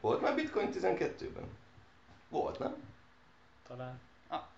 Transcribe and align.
Volt 0.00 0.20
már 0.20 0.34
bitcoin 0.34 0.68
12-ben? 0.72 1.48
Volt, 2.28 2.58
nem? 2.58 2.74
Talán. 3.68 4.00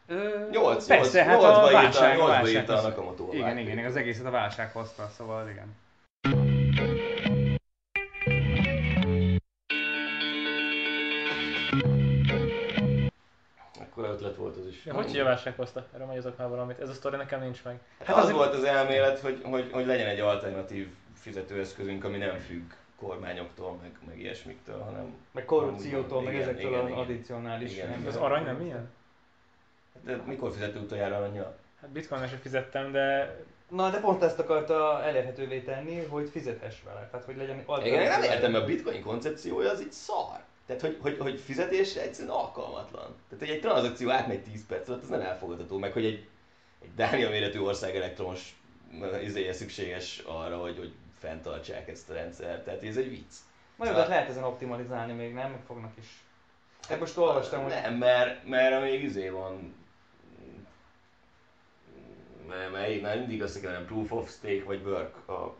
Ö, 0.06 0.48
Nyolc, 0.50 0.86
persze, 0.86 1.24
nyolc, 1.24 1.30
hát 1.32 1.42
a 1.42 1.46
nyolcba 1.46 1.66
írta- 1.66 1.82
válság, 1.82 2.18
a 2.20 2.26
válság. 2.26 2.52
írta 2.54 2.72
a 2.72 2.76
az- 2.76 2.82
Nakamoto 2.82 3.28
a 3.30 3.34
Igen, 3.34 3.58
igen, 3.58 3.72
igen, 3.78 3.84
az 3.90 3.96
egészet 3.96 4.26
a 4.26 4.30
válság 4.30 4.72
hozta, 4.72 5.08
szóval 5.16 5.48
igen. 5.48 5.76
Akkor 13.80 14.04
ötlet 14.04 14.36
volt 14.36 14.56
az 14.56 14.66
is. 14.66 14.84
Ja, 14.84 14.94
hogy 14.94 15.04
hogy 15.10 15.22
válság 15.22 15.54
hozta? 15.56 15.86
Erről 15.94 16.06
mondjatok 16.06 16.36
már 16.38 16.48
valamit. 16.48 16.78
Ez 16.80 16.88
a 16.88 16.92
sztori 16.92 17.16
nekem 17.16 17.40
nincs 17.40 17.64
meg. 17.64 17.80
Hát 18.04 18.16
az 18.16 18.30
volt 18.30 18.54
az 18.54 18.64
elmélet, 18.64 19.18
hogy, 19.18 19.40
hogy, 19.44 19.68
hogy 19.72 19.86
legyen 19.86 20.06
egy 20.06 20.20
alternatív 20.20 20.88
fizetőeszközünk, 21.14 22.04
ami 22.04 22.16
nem 22.18 22.38
függ 22.38 22.70
kormányoktól, 23.02 23.78
meg, 23.82 23.98
meg 24.06 24.20
ilyesmiktől, 24.20 24.80
hanem... 24.80 25.14
Meg 25.30 25.44
korrupciótól, 25.44 26.22
meg 26.22 26.34
Igen, 26.34 26.48
ezektől 26.48 26.70
igen, 26.70 26.80
az 26.80 26.88
igen. 26.88 26.98
addicionális... 26.98 27.72
Igen, 27.72 27.88
igen. 27.88 28.06
Az 28.06 28.16
arany 28.16 28.44
nem 28.44 28.60
ilyen? 28.60 28.90
De 30.04 30.16
mikor 30.16 30.52
fizető 30.52 30.78
utoljára 30.78 31.16
aranyjal? 31.16 31.56
Hát 31.80 31.90
bitcoin 31.90 32.28
sem 32.28 32.38
fizettem, 32.38 32.92
de 32.92 33.36
Na, 33.68 33.90
de 33.90 34.00
pont 34.00 34.22
ezt 34.22 34.38
akarta 34.38 35.02
elérhetővé 35.02 35.60
tenni, 35.60 36.04
hogy 36.04 36.28
fizethess 36.28 36.82
vele. 36.84 37.08
Tehát, 37.10 37.26
hogy 37.26 37.36
legyen 37.36 37.64
Igen, 37.84 38.02
én 38.02 38.08
nem 38.08 38.22
értem, 38.22 38.50
mert 38.50 38.64
a 38.64 38.66
bitcoin 38.66 39.02
koncepciója 39.02 39.70
az 39.70 39.80
így 39.80 39.92
szar. 39.92 40.40
Tehát, 40.66 40.82
hogy, 40.82 40.98
hogy, 41.00 41.18
hogy 41.18 41.40
fizetésre 41.40 42.02
egyszerűen 42.02 42.34
alkalmatlan. 42.34 43.14
Tehát, 43.28 43.38
hogy 43.38 43.48
egy 43.48 43.60
tranzakció 43.60 44.10
átmegy 44.10 44.42
10 44.42 44.66
perc 44.66 44.88
alatt, 44.88 45.02
az 45.02 45.08
nem 45.08 45.20
elfogadható, 45.20 45.78
meg 45.78 45.92
hogy 45.92 46.04
egy, 46.04 46.26
egy 46.82 46.94
Dánia 46.94 47.30
méretű 47.30 47.60
ország 47.60 47.96
elektromos 47.96 48.56
ö, 49.00 49.18
izéje 49.18 49.52
szükséges 49.52 50.22
arra, 50.26 50.56
hogy, 50.56 50.78
hogy 50.78 50.92
fenntartsák 51.22 51.88
ezt 51.88 52.10
a 52.10 52.14
rendszert. 52.14 52.64
Tehát 52.64 52.82
ez 52.82 52.96
egy 52.96 53.08
vicc. 53.08 53.32
Na 53.76 53.86
jó, 53.86 53.92
de 53.92 53.98
hát 53.98 54.08
lehet 54.08 54.28
ezen 54.28 54.44
optimalizálni 54.44 55.12
még, 55.12 55.34
nem? 55.34 55.50
Meg 55.50 55.60
fognak 55.66 55.92
is. 55.98 56.22
Hát 56.88 57.00
most 57.00 57.16
olvastam, 57.16 57.62
hogy... 57.62 57.72
Nem, 57.72 57.94
mert, 57.94 58.48
mert 58.48 58.74
amíg 58.74 59.02
izé 59.02 59.28
van... 59.28 59.74
Mert, 62.48 62.72
mert 62.72 62.88
én 62.88 63.18
mindig 63.18 63.42
azt 63.42 63.60
kell, 63.60 63.84
proof 63.84 64.12
of 64.12 64.30
stake 64.30 64.64
vagy 64.64 64.82
work. 64.84 65.28
A... 65.28 65.54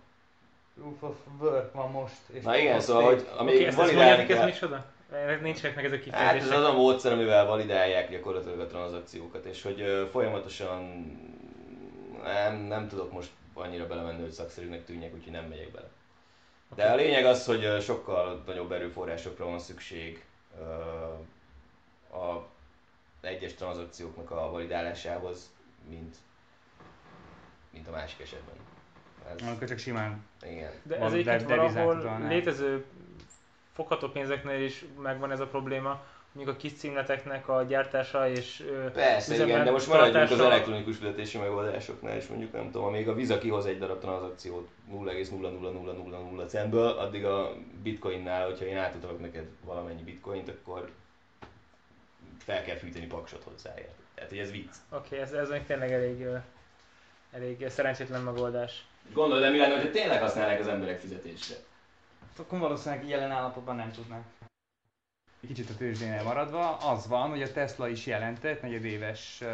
Proof 0.74 1.02
of 1.02 1.16
work 1.40 1.72
van 1.72 1.90
most. 1.90 2.16
És 2.32 2.42
Na 2.42 2.56
igen, 2.56 2.80
szóval, 2.80 3.10
még- 3.10 3.18
hogy 3.18 3.28
amíg 3.36 3.54
okay, 3.54 3.74
validálni 3.74 3.94
mondjátok, 3.94 4.30
ez 4.30 4.36
kell... 4.36 4.46
micsoda? 4.46 4.84
Nincsenek 5.42 5.76
meg 5.76 5.84
ezek 5.84 6.04
a 6.10 6.16
Hát 6.16 6.34
ez 6.34 6.42
kifejezések. 6.42 6.58
az 6.58 6.64
a 6.64 6.72
módszer, 6.72 7.12
amivel 7.12 7.46
validálják 7.46 8.10
gyakorlatilag 8.10 8.60
a 8.60 8.66
tranzakciókat, 8.66 9.44
és 9.44 9.62
hogy 9.62 9.80
ö, 9.80 10.04
folyamatosan 10.10 10.82
nem, 12.22 12.56
nem 12.56 12.88
tudok 12.88 13.12
most 13.12 13.30
annyira 13.54 13.86
belemenni, 13.86 14.20
hogy 14.20 14.30
szakszerűnek 14.30 14.84
tűnjek, 14.84 15.14
úgyhogy 15.14 15.32
nem 15.32 15.44
megyek 15.44 15.70
bele. 15.70 15.88
De 16.74 16.90
a 16.90 16.94
lényeg 16.94 17.24
az, 17.24 17.46
hogy 17.46 17.82
sokkal 17.82 18.42
nagyobb 18.46 18.72
erőforrásokra 18.72 19.44
van 19.44 19.58
szükség 19.58 20.24
a 22.12 22.36
egyes 23.20 23.54
tranzakcióknak 23.54 24.30
a 24.30 24.50
validálásához, 24.50 25.50
mint, 25.88 26.16
mint 27.70 27.88
a 27.88 27.90
másik 27.90 28.20
esetben. 28.20 28.54
Ez, 29.28 29.46
Amikor 29.46 29.68
csak 29.68 29.78
simán. 29.78 30.24
igen. 30.42 30.72
De 30.82 30.96
ez 30.96 31.12
egyébként 31.12 31.42
valahol 31.42 32.26
létező 32.28 32.84
fogható 33.72 34.08
pénzeknél 34.08 34.64
is 34.64 34.84
megvan 35.02 35.30
ez 35.30 35.40
a 35.40 35.46
probléma, 35.46 36.04
mondjuk 36.32 36.56
a 36.56 36.58
kis 36.60 36.72
címleteknek 36.72 37.48
a 37.48 37.62
gyártása 37.62 38.28
és 38.28 38.64
Persze, 38.92 39.32
üzemel 39.32 39.48
igen, 39.52 39.64
de 39.64 39.70
most 39.70 39.86
maradjunk 39.86 40.22
az 40.22 40.28
tartása- 40.28 40.52
elektronikus 40.52 40.96
fizetési 40.96 41.38
megoldásoknál, 41.38 42.16
és 42.16 42.26
mondjuk 42.26 42.52
nem 42.52 42.70
tudom, 42.70 42.84
amíg 42.86 43.08
a 43.08 43.14
Visa 43.14 43.38
kihoz 43.38 43.66
egy 43.66 43.78
darab 43.78 44.00
tranzakciót 44.00 44.68
0,00000 44.92 46.48
centből, 46.48 46.88
addig 46.88 47.24
a 47.24 47.52
bitcoinnál, 47.82 48.46
hogyha 48.46 48.64
én 48.64 48.76
átutalok 48.78 49.20
neked 49.20 49.44
valamennyi 49.64 50.02
bitcoint, 50.02 50.48
akkor 50.48 50.90
fel 52.38 52.62
kell 52.62 52.76
fűteni 52.76 53.06
paksot 53.06 53.42
hozzáért. 53.42 53.94
Tehát, 54.14 54.30
hogy 54.30 54.38
ez 54.38 54.50
vicc. 54.50 54.74
Oké, 54.90 55.18
ez, 55.20 55.32
ez 55.32 55.48
még 55.48 55.66
tényleg 55.66 55.92
elég, 55.92 56.26
elég 57.32 57.68
szerencsétlen 57.68 58.22
megoldás. 58.22 58.84
Gondolod, 59.12 59.42
de 59.42 59.50
mi 59.50 59.58
lenne, 59.58 59.74
hogyha 59.74 59.90
tényleg 59.90 60.20
használnák 60.20 60.60
az 60.60 60.66
emberek 60.66 61.00
fizetésre? 61.00 61.56
Akkor 62.38 62.58
valószínűleg 62.58 63.08
jelen 63.08 63.30
állapotban 63.30 63.76
nem 63.76 63.90
tudnák. 63.90 64.22
Kicsit 65.46 65.70
a 65.70 65.74
tőzsdénél 65.74 66.22
maradva, 66.22 66.76
az 66.76 67.06
van, 67.06 67.28
hogy 67.30 67.42
a 67.42 67.52
Tesla 67.52 67.88
is 67.88 68.06
jelentett 68.06 68.62
negyedéves 68.62 69.38
uh, 69.40 69.48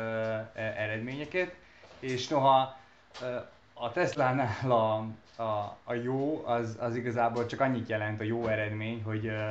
eredményeket, 0.55 1.55
és 2.01 2.29
noha 2.29 2.77
uh, 3.21 3.85
a 3.85 3.93
Tesla-nál 3.93 4.71
a, 4.71 5.07
a, 5.43 5.77
a 5.85 5.95
jó, 5.95 6.43
az, 6.47 6.77
az 6.81 6.97
igazából 6.97 7.47
csak 7.47 7.61
annyit 7.61 7.89
jelent 7.89 8.21
a 8.21 8.25
jó 8.25 8.47
eredmény, 8.47 9.03
hogy 9.03 9.27
uh, 9.27 9.51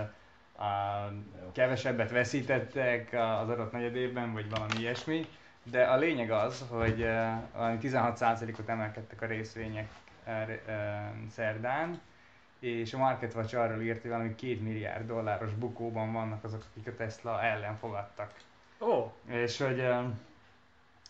a, 0.65 1.11
kevesebbet 1.51 2.11
veszítettek 2.11 3.13
az 3.13 3.49
adott 3.49 3.71
negyedévben, 3.71 4.33
vagy 4.33 4.49
valami 4.49 4.73
ilyesmi, 4.79 5.27
de 5.63 5.83
a 5.83 5.97
lényeg 5.97 6.31
az, 6.31 6.65
hogy 6.69 7.01
uh, 7.01 7.31
valami 7.53 7.77
16%-ot 7.81 8.69
emelkedtek 8.69 9.21
a 9.21 9.25
részvények 9.25 9.89
uh, 10.27 10.51
szerdán, 11.31 12.01
és 12.59 12.93
a 12.93 12.97
Market 12.97 13.33
Watch 13.33 13.57
arról 13.57 13.81
írt, 13.81 14.01
hogy 14.01 14.11
valami 14.11 14.35
két 14.35 14.61
milliárd 14.61 15.07
dolláros 15.07 15.53
bukóban 15.53 16.13
vannak 16.13 16.43
azok, 16.43 16.65
akik 16.71 16.87
a 16.87 16.95
Tesla 16.95 17.41
ellen 17.41 17.75
fogadtak. 17.77 18.33
Ó, 18.79 19.13
És 19.25 19.57
hogy, 19.57 19.85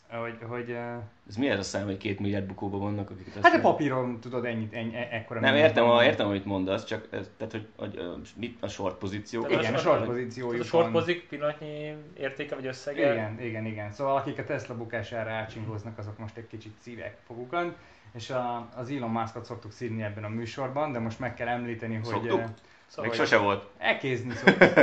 hogy, 0.07 0.37
hogy 0.47 0.69
uh, 0.69 1.03
Ez 1.27 1.35
mi 1.35 1.49
ez 1.49 1.59
a 1.59 1.63
szám, 1.63 1.85
hogy 1.85 1.97
két 1.97 2.19
milliárd 2.19 2.45
bukóban 2.45 2.79
vannak, 2.79 3.09
akik 3.09 3.27
ezt 3.27 3.45
hát 3.45 3.55
a 3.55 3.59
papíron 3.59 4.19
tudod 4.19 4.45
ennyit, 4.45 4.73
ennyi, 4.73 4.95
e- 4.95 5.07
ekkora 5.11 5.39
Nem, 5.39 5.55
értem, 5.55 5.89
a, 5.89 6.03
értem, 6.03 6.27
amit 6.27 6.45
mondasz, 6.45 6.85
csak 6.85 7.07
ez, 7.11 7.29
tehát, 7.37 7.51
hogy, 7.53 7.67
hogy, 7.75 7.95
hogy 7.95 8.29
mit 8.35 8.57
a 8.63 8.67
short 8.67 8.97
pozíció. 8.97 9.45
Igen, 9.49 9.73
a 9.73 9.77
short 9.77 10.01
az- 10.01 10.07
pozíciójuk 10.07 10.59
ez 10.59 10.65
a 10.65 10.69
short 10.69 10.91
pozik 10.91 11.27
pillanatnyi 11.27 11.95
értéke 12.17 12.55
vagy 12.55 12.65
összege? 12.65 13.13
Igen, 13.13 13.41
igen, 13.41 13.65
igen. 13.65 13.91
Szóval 13.91 14.15
akik 14.15 14.39
a 14.39 14.43
Tesla 14.43 14.75
bukására 14.75 15.31
átsingóznak, 15.31 15.97
azok 15.97 16.17
most 16.17 16.37
egy 16.37 16.47
kicsit 16.47 16.73
szívek 16.79 17.17
fogukon. 17.25 17.75
És 18.13 18.29
a, 18.29 18.69
az 18.75 18.89
Elon 18.89 19.09
Muskot 19.09 19.45
szoktuk 19.45 19.71
szídni 19.71 20.03
ebben 20.03 20.23
a 20.23 20.29
műsorban, 20.29 20.91
de 20.91 20.99
most 20.99 21.19
meg 21.19 21.33
kell 21.33 21.47
említeni, 21.47 21.95
hogy... 21.95 22.05
Szoktuk? 22.05 22.41
Szóval, 22.87 23.09
Még 23.09 23.19
sose 23.19 23.37
volt. 23.37 23.69
Elkézni 23.77 24.33
szoktuk. 24.33 24.61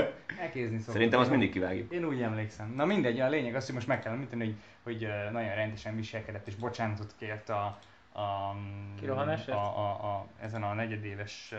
Elkézni 0.44 0.76
szoktuk. 0.76 0.92
Szerintem 0.92 1.20
azt 1.20 1.30
mindig 1.30 1.52
kivágjuk. 1.52 1.92
Én 1.92 2.04
úgy 2.04 2.22
emlékszem. 2.22 2.72
Na 2.76 2.84
mindegy, 2.84 3.20
a 3.20 3.28
lényeg 3.28 3.54
az, 3.54 3.66
hogy 3.66 3.74
most 3.74 3.86
meg 3.86 4.00
kell 4.02 4.12
említeni, 4.12 4.44
hogy, 4.44 4.56
hogy 4.82 5.08
nagyon 5.32 5.54
rendesen 5.54 5.96
viselkedett 5.96 6.46
és 6.46 6.54
bocsánatot 6.54 7.14
kért 7.18 7.48
a, 7.48 7.78
a, 8.12 8.56
Kirohanásért? 9.00 9.56
a, 9.56 9.78
a, 9.78 9.90
a, 9.90 10.26
ezen 10.40 10.62
a 10.62 10.72
negyedéves 10.72 11.54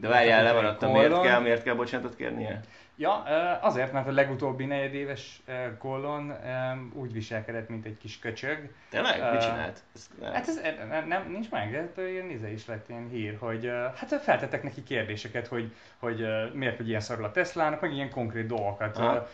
De 0.00 0.08
várjál, 0.08 0.42
lemaradtam, 0.42 0.92
miért 0.92 1.20
kell, 1.20 1.40
miért 1.40 1.62
kell 1.62 1.74
bocsánatot 1.74 2.16
kérnie? 2.16 2.60
Ja, 2.96 3.22
azért, 3.60 3.92
mert 3.92 4.06
a 4.08 4.12
legutóbbi 4.12 4.64
negyedéves 4.64 5.42
ö, 5.46 5.66
úgy 6.92 7.12
viselkedett, 7.12 7.68
mint 7.68 7.84
egy 7.84 7.96
kis 7.98 8.18
köcsög. 8.18 8.70
Tényleg? 8.90 9.20
Ö, 9.20 9.30
Mit 9.30 9.40
csinált? 9.40 9.82
Ez, 9.94 10.08
Hát 10.22 10.48
ez 10.48 10.60
nem, 10.88 11.08
nem, 11.08 11.30
nincs 11.30 11.50
meg, 11.50 11.70
de 11.70 11.78
hát 11.78 12.08
ilyen 12.08 12.30
íze 12.30 12.52
is 12.52 12.66
lett 12.66 12.88
ilyen 12.88 13.08
hír, 13.08 13.36
hogy 13.38 13.70
hát 13.94 14.22
feltettek 14.22 14.62
neki 14.62 14.82
kérdéseket, 14.82 15.46
hogy, 15.46 15.72
hogy 15.98 16.26
miért 16.52 16.76
hogy 16.76 16.88
ilyen 16.88 17.00
szarul 17.00 17.24
a 17.24 17.30
Teslának, 17.30 17.80
meg 17.80 17.92
ilyen 17.92 18.10
konkrét 18.10 18.46
dolgokat. 18.46 18.96
Aha. 18.96 19.28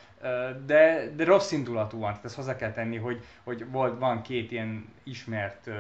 De, 0.67 1.11
de 1.17 1.25
rossz 1.25 1.53
indulatúan, 1.53 2.11
tehát 2.11 2.25
ezt 2.25 2.37
hozzá 2.37 2.57
kell 2.57 2.73
tenni, 2.73 2.97
hogy, 2.97 3.25
hogy 3.45 3.71
volt, 3.71 3.99
van 3.99 4.23
két 4.23 4.51
ilyen 4.51 4.89
ismert 5.03 5.71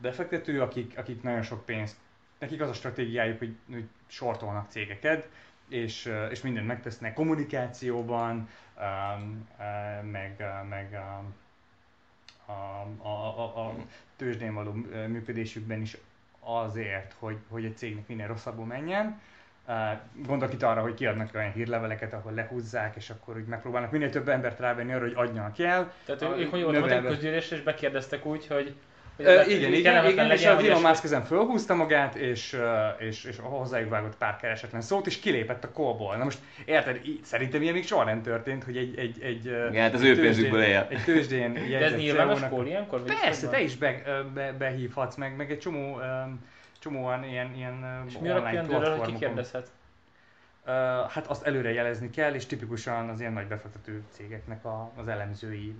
befektető, 0.00 0.60
akik, 0.62 0.98
akik 0.98 1.22
nagyon 1.22 1.42
sok 1.42 1.64
pénzt, 1.64 1.96
nekik 2.38 2.60
az 2.60 2.68
a 2.68 2.72
stratégiájuk, 2.72 3.38
hogy, 3.38 3.56
hogy 3.72 3.84
sortolnak 4.10 4.70
cégeket, 4.70 5.28
és, 5.68 6.06
ö, 6.06 6.26
és 6.26 6.40
mindent 6.40 6.66
megtesznek 6.66 7.14
kommunikációban, 7.14 8.48
meg, 10.02 10.34
uh, 10.38 10.68
meg 10.68 10.94
a, 10.94 11.22
a, 13.02 13.08
a, 13.08 13.66
a 13.66 13.74
tőzsdén 14.16 14.54
való 14.54 14.74
ö, 14.92 15.06
működésükben 15.06 15.80
is 15.80 15.96
azért, 16.40 17.14
hogy, 17.18 17.36
hogy 17.48 17.64
egy 17.64 17.76
cégnek 17.76 18.08
minél 18.08 18.26
rosszabbul 18.26 18.66
menjen. 18.66 19.20
Gondolok 20.26 20.54
itt 20.54 20.62
arra, 20.62 20.80
hogy 20.80 20.94
kiadnak 20.94 21.34
olyan 21.34 21.52
hírleveleket, 21.52 22.12
ahol 22.12 22.32
lehúzzák, 22.32 22.96
és 22.96 23.10
akkor 23.10 23.36
úgy 23.36 23.46
megpróbálnak 23.46 23.90
minél 23.90 24.10
több 24.10 24.28
embert 24.28 24.58
rávenni 24.58 24.92
arra, 24.92 25.02
hogy 25.04 25.12
adjanak 25.16 25.58
el. 25.58 25.92
Tehát 26.04 26.22
A- 26.22 26.38
ők, 26.38 26.50
hogy 26.50 26.64
mentek 26.64 26.80
növelve- 26.80 27.10
közgyűlésre 27.10 27.56
és 27.56 27.62
bekérdeztek 27.62 28.24
úgy, 28.26 28.46
hogy, 28.46 28.74
hogy 29.24 29.50
igen, 29.50 29.72
igen, 29.72 30.06
igen, 30.08 30.30
és 30.30 30.42
legyen, 30.44 30.56
a 30.56 30.60
Elon 30.60 30.82
Musk 30.82 31.04
ezen 31.04 31.24
fölhúzta 31.24 31.74
magát, 31.74 32.14
és, 32.14 32.56
és, 32.98 33.24
és 33.24 33.36
hozzájuk 33.40 33.90
vágott 33.90 34.16
pár 34.16 34.36
keresetlen 34.36 34.80
szót, 34.80 35.06
és 35.06 35.18
kilépett 35.18 35.64
a 35.64 35.70
kóból. 35.70 36.16
Na 36.16 36.24
most 36.24 36.38
érted, 36.64 37.00
szerintem 37.22 37.62
ilyen 37.62 37.74
még 37.74 37.86
soha 37.86 38.04
nem 38.04 38.22
történt, 38.22 38.64
hogy 38.64 38.76
egy, 38.76 38.98
egy, 38.98 39.22
egy, 39.22 39.44
Igen, 39.44 39.82
hát 39.82 39.94
az 39.94 40.02
egy 40.02 40.08
ő 40.08 40.20
pénzükből 40.20 40.62
él. 40.62 40.86
Egy 40.90 41.04
tőzsdén 41.04 41.52
De 41.54 41.78
ez 41.78 41.96
nyilvános 41.96 42.40
kól 42.48 42.66
ilyenkor? 42.66 43.02
Persze, 43.02 43.48
te 43.48 43.60
is 43.60 43.76
be, 43.76 44.02
be, 44.34 44.52
behívhatsz 44.52 45.16
meg, 45.16 45.36
meg 45.36 45.50
egy 45.50 45.58
csomó, 45.58 46.00
csomóan 46.78 47.24
ilyen, 47.24 47.54
ilyen 47.56 48.04
És 48.08 48.18
mi 48.18 48.28
alapján 48.28 48.66
dől 48.66 48.74
el, 48.74 48.80
hogy 48.80 48.90
ki 48.90 48.94
platformokon. 48.94 49.18
kérdezhet? 49.18 49.70
Ö, 50.64 50.70
hát 51.08 51.26
azt 51.26 51.46
előre 51.46 51.72
jelezni 51.72 52.10
kell, 52.10 52.34
és 52.34 52.46
tipikusan 52.46 53.08
az 53.08 53.20
ilyen 53.20 53.32
nagy 53.32 53.46
befektető 53.46 54.02
cégeknek 54.10 54.64
a, 54.64 54.92
az 54.96 55.08
elemzői. 55.08 55.74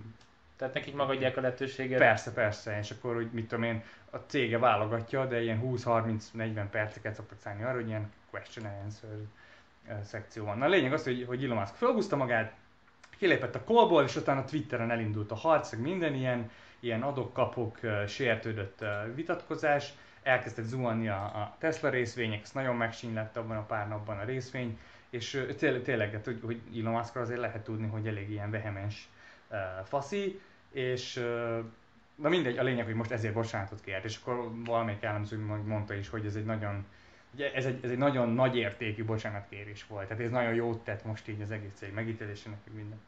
Tehát 0.61 0.75
nekik 0.75 0.95
megadják 0.95 1.37
a 1.37 1.41
lehetőséget. 1.41 1.99
Persze, 1.99 2.33
persze, 2.33 2.79
és 2.79 2.91
akkor, 2.91 3.15
hogy 3.15 3.29
mit 3.33 3.49
tudom 3.49 3.65
én, 3.65 3.83
a 4.11 4.17
cége 4.17 4.59
válogatja, 4.59 5.27
de 5.27 5.43
ilyen 5.43 5.61
20-30-40 5.65 6.65
perceket 6.71 7.15
szoktak 7.15 7.39
szállni 7.41 7.63
arra, 7.63 7.75
hogy 7.75 7.89
ilyen 7.89 8.13
question 8.31 8.67
and 8.67 8.75
answer 8.85 9.11
szekció 10.05 10.45
van. 10.45 10.59
Na 10.59 10.65
a 10.65 10.69
lényeg 10.69 10.93
az, 10.93 11.05
hogy, 11.05 11.25
hogy 11.27 11.45
Elon 11.45 11.57
Musk 11.57 11.75
felhúzta 11.75 12.17
magát, 12.17 12.55
kilépett 13.19 13.55
a 13.55 13.65
kolból, 13.65 14.05
és 14.05 14.17
utána 14.17 14.45
Twitteren 14.45 14.91
elindult 14.91 15.31
a 15.31 15.35
harc, 15.35 15.75
minden 15.77 16.15
ilyen, 16.15 16.51
ilyen 16.81 17.03
adok-kapok, 17.03 17.79
sértődött 18.07 18.85
vitatkozás, 19.15 19.93
elkezdett 20.23 20.65
zuhanni 20.65 21.09
a, 21.09 21.23
a 21.23 21.57
Tesla 21.59 21.89
részvények, 21.89 22.43
ezt 22.43 22.55
nagyon 22.55 22.77
megsínlett 22.77 23.37
abban 23.37 23.57
a 23.57 23.67
pár 23.67 23.89
napban 23.89 24.19
a 24.19 24.25
részvény, 24.25 24.79
és 25.11 25.47
tényleg, 25.59 25.83
tényleg 25.83 26.13
hát, 26.13 26.25
hogy, 26.25 26.41
hogy 26.45 26.61
Elon 26.81 26.93
Muskra 26.93 27.21
azért 27.21 27.41
lehet 27.41 27.65
tudni, 27.65 27.87
hogy 27.87 28.07
elég 28.07 28.31
ilyen 28.31 28.51
vehemens 28.51 29.09
faszi, 29.85 30.41
és 30.73 31.15
na 32.15 32.29
mindegy, 32.29 32.59
a 32.59 32.63
lényeg, 32.63 32.85
hogy 32.85 32.95
most 32.95 33.11
ezért 33.11 33.35
bocsánatot 33.35 33.81
kért, 33.81 34.05
és 34.05 34.19
akkor 34.23 34.51
valamelyik 34.65 35.03
elemző 35.03 35.39
mondta 35.65 35.95
is, 35.95 36.09
hogy 36.09 36.27
ez 36.27 36.35
egy 36.35 36.45
nagyon 36.45 36.85
Ugye 37.35 37.53
ez 37.53 37.65
egy, 37.65 37.79
ez 37.85 37.91
egy 37.91 37.99
nagyon 37.99 38.29
nagy 38.29 38.57
értékű 38.57 39.05
bocsánatkérés 39.05 39.87
volt, 39.87 40.07
tehát 40.07 40.23
ez 40.23 40.31
nagyon 40.31 40.55
jót 40.55 40.85
tett 40.85 41.05
most 41.05 41.29
így 41.29 41.41
az 41.41 41.51
egész 41.51 41.75
cég 41.75 41.93
megítélésének, 41.93 42.59
meg 42.65 42.75
minden. 42.75 43.01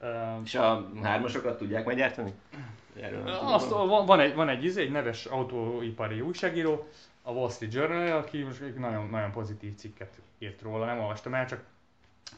Uh, 0.00 0.44
És 0.44 0.54
a 0.54 0.90
hármasokat 1.02 1.58
tudják 1.58 1.84
majd 1.84 1.96
gyártani? 1.96 2.32
Azt, 3.42 3.68
van, 3.68 4.06
van, 4.06 4.20
egy, 4.20 4.34
van 4.34 4.48
egy, 4.48 4.64
izé, 4.64 4.82
egy 4.82 4.90
neves 4.90 5.24
autóipari 5.24 6.20
újságíró, 6.20 6.88
a 7.22 7.30
Wall 7.30 7.50
Street 7.50 7.72
Journal, 7.72 8.16
aki 8.16 8.42
most 8.42 8.60
egy 8.60 8.74
nagyon, 8.74 9.08
nagyon 9.08 9.30
pozitív 9.30 9.74
cikket 9.74 10.20
írt 10.38 10.62
róla, 10.62 10.86
nem 10.86 10.98
olvastam 10.98 11.34
el, 11.34 11.46
csak 11.46 11.64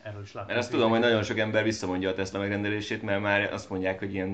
erről 0.02 0.22
is. 0.22 0.32
Mert 0.32 0.50
azt 0.56 0.70
tudom, 0.70 0.90
hogy 0.90 1.00
nagyon 1.00 1.22
sok 1.22 1.38
ember 1.38 1.62
visszamondja 1.62 2.08
a 2.08 2.14
Tesla 2.14 2.38
megrendelését, 2.38 3.02
mert 3.02 3.20
már 3.20 3.52
azt 3.52 3.70
mondják, 3.70 3.98
hogy 3.98 4.14
ilyen, 4.14 4.30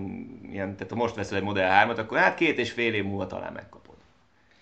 ilyen 0.50 0.74
tehát 0.76 0.90
ha 0.92 0.96
most 0.98 1.14
veszel 1.14 1.36
egy 1.36 1.42
Model 1.44 1.88
3-at, 1.88 1.98
akkor 1.98 2.18
hát 2.18 2.34
két 2.34 2.58
és 2.58 2.70
fél 2.72 2.94
év 2.94 3.04
múlva 3.04 3.26
talán 3.26 3.52
megkapod. 3.52 3.94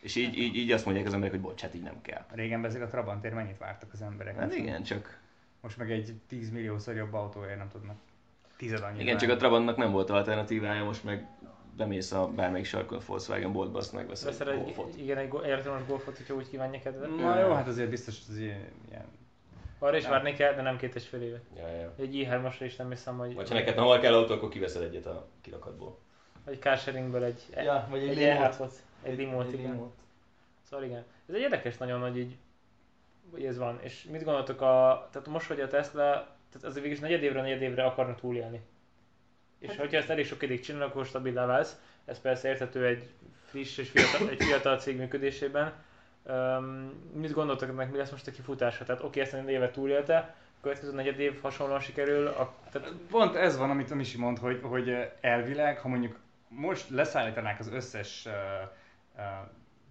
És 0.00 0.14
így, 0.16 0.38
így, 0.38 0.56
így 0.56 0.72
azt 0.72 0.84
mondják 0.84 1.06
az 1.06 1.12
emberek, 1.12 1.34
hogy 1.34 1.44
bocs, 1.44 1.60
hát 1.60 1.75
így 1.75 1.82
nem 1.82 2.00
kell. 2.02 2.25
Régen 2.32 2.64
ezek 2.64 2.82
a 2.82 2.87
Trabantért 2.87 3.34
mennyit 3.34 3.58
vártak 3.58 3.92
az 3.92 4.02
emberek? 4.02 4.38
Hát 4.38 4.54
igen, 4.54 4.82
csak, 4.82 5.19
Most 5.60 5.76
meg 5.76 5.90
egy 5.90 6.12
10 6.28 6.50
milliószor 6.50 6.94
jobb 6.94 7.14
autóért 7.14 7.58
nem 7.58 7.69
tudnak. 7.72 7.96
Tized 8.56 8.82
annyit. 8.82 9.00
igen, 9.00 9.16
csak 9.16 9.31
a 9.31 9.37
Trabantnak 9.37 9.76
nem 9.76 9.90
volt 9.92 10.10
alternatívája, 10.10 10.84
most 10.84 11.04
meg 11.04 11.26
bemész 11.76 12.12
a 12.12 12.28
bármelyik 12.28 12.66
sarkon 12.66 12.98
a 12.98 13.02
Volkswagen 13.06 13.52
boltba, 13.52 13.78
azt 13.78 13.92
megveszel 13.92 14.31
Veszel 14.31 14.50
egy 14.50 14.58
egy, 14.58 14.64
Golfot. 14.64 14.96
igen, 14.96 15.19
egy 15.19 15.28
go- 15.28 15.44
elektromos 15.44 15.87
golfot, 15.87 16.16
hogyha 16.16 16.34
úgy 16.34 16.48
kívánja 16.50 16.81
kedved. 16.81 17.16
Na 17.16 17.40
jó, 17.40 17.52
hát 17.52 17.69
azért 17.69 17.90
biztos, 17.90 18.14
hogy 18.26 18.34
az 18.34 18.40
ilyen, 18.40 18.69
ilyen 18.88 19.04
Arra 19.82 19.96
is 19.96 20.04
Ja. 20.04 20.10
várni 20.10 20.32
kell, 20.34 20.54
de 20.54 20.62
nem 20.62 20.76
két 20.76 20.94
és 20.94 21.08
fél 21.08 21.22
évet. 21.22 21.40
Ja, 21.56 21.68
ja. 21.68 21.92
Egy 21.98 22.14
i3-asra 22.14 22.60
is 22.64 22.76
nem 22.76 22.88
hiszem, 22.90 23.18
hogy... 23.18 23.34
Vagy 23.34 23.48
ha 23.48 23.54
neked 23.54 23.76
hamar 23.76 24.00
kell 24.00 24.14
autó, 24.14 24.34
akkor 24.34 24.48
kiveszed 24.48 24.82
egyet 24.82 25.06
a 25.06 25.26
kirakatból. 25.40 25.98
Vagy 26.44 26.58
carsharingből 26.60 27.24
egy, 27.24 27.40
Ja, 27.54 27.86
vagy 27.90 28.02
egy 28.02 28.08
egy 28.08 28.16
limót. 28.16 28.32
e-házhoz. 28.32 28.82
Egy 29.02 29.16
limót, 29.16 29.46
Egy 29.46 29.58
igen. 29.58 29.70
limót. 29.70 29.94
Szóval 30.70 30.86
igen. 30.86 31.04
Ez 31.28 31.34
egy 31.34 31.40
érdekes 31.40 31.76
nagyon, 31.76 32.00
hogy 32.00 32.18
így 32.18 32.36
hogy 33.30 33.44
ez 33.44 33.58
van. 33.58 33.78
És 33.82 34.04
mit 34.10 34.24
gondoltok 34.24 34.60
a... 34.60 35.08
Tehát 35.12 35.28
most, 35.28 35.46
hogy 35.46 35.60
a 35.60 35.68
Tesla, 35.68 36.00
tehát 36.52 36.66
azért 36.66 36.74
végig 36.74 36.92
is 36.92 36.98
negyed 36.98 37.22
évre, 37.22 37.40
negyed 37.40 37.62
évre 37.62 37.84
akarna 37.84 38.14
túlélni. 38.14 38.60
És 39.58 39.68
Hát- 39.68 39.78
hogyha 39.78 39.96
ezt 39.96 40.10
elég 40.10 40.26
sok 40.26 40.42
ideig 40.42 40.60
csinál, 40.60 40.82
akkor 40.82 41.06
stabilá 41.06 41.46
válsz. 41.46 41.80
Ez 42.04 42.20
persze 42.20 42.48
érthető 42.48 42.86
egy 42.86 43.08
friss 43.44 43.78
és 43.78 43.88
fiatal, 43.90 44.28
egy 44.28 44.42
fiatal 44.42 44.78
cég 44.78 44.96
működésében. 44.96 45.72
Um, 46.22 46.93
mit 47.14 47.32
gondoltok 47.32 47.69
ennek, 47.69 47.90
mi 47.90 47.96
lesz 47.96 48.11
most 48.11 48.26
a 48.26 48.31
kifutása? 48.31 48.84
Tehát 48.84 49.02
oké, 49.02 49.20
ezt 49.20 49.32
a 49.32 49.37
negyed 49.37 49.50
évet 49.50 49.72
túlélte, 49.72 50.34
a 50.61 50.62
következő 50.62 50.93
negyed 50.93 51.19
év 51.19 51.40
hasonlóan 51.40 51.81
sikerül, 51.81 52.26
a, 52.26 52.55
tehát 52.70 52.93
Pont 53.11 53.34
ez 53.34 53.58
van, 53.58 53.70
amit 53.70 53.90
a 53.90 53.94
Misi 53.94 54.19
mond, 54.19 54.38
hogy, 54.38 54.61
hogy 54.62 55.12
elvileg, 55.20 55.78
ha 55.78 55.88
mondjuk 55.88 56.19
most 56.49 56.88
leszállítanák 56.88 57.58
az 57.58 57.72
összes, 57.72 58.28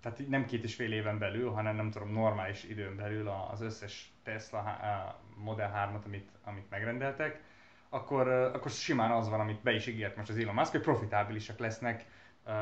tehát 0.02 0.28
nem 0.28 0.46
két 0.46 0.64
és 0.64 0.76
fél 0.76 0.92
éven 0.92 1.18
belül, 1.18 1.52
hanem 1.52 1.76
nem 1.76 1.92
tudom, 1.92 2.12
normális 2.12 2.64
időn 2.64 2.96
belül 2.96 3.28
az 3.52 3.62
összes 3.62 4.12
Tesla 4.24 4.60
uh, 4.60 5.44
Model 5.44 5.92
3-at, 5.94 6.06
amit, 6.06 6.30
amit 6.44 6.70
megrendeltek, 6.70 7.42
akkor, 7.90 8.28
akkor 8.28 8.72
simán 8.72 9.12
az 9.12 9.30
van, 9.30 9.40
amit 9.40 9.62
be 9.62 9.72
is 9.72 9.88
ígért 9.88 10.16
most 10.16 10.30
az 10.30 10.38
Elon 10.38 10.54
Musk, 10.54 10.72
hogy 10.72 10.82
profitábilisak 10.82 11.60
lesznek. 11.60 12.06
Uh, 12.46 12.54